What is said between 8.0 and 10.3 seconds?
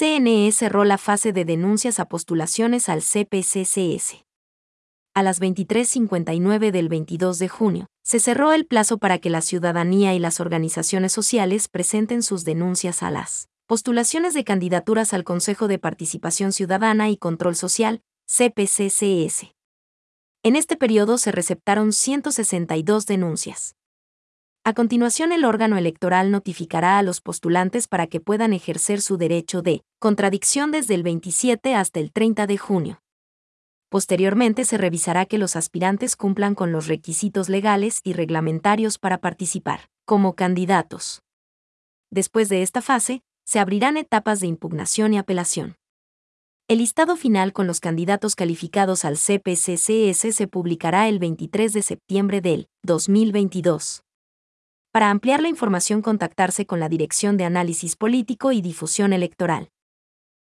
se cerró el plazo para que la ciudadanía y